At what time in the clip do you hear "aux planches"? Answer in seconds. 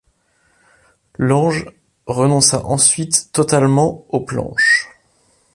4.11-4.89